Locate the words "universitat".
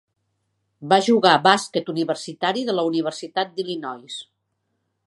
2.95-3.55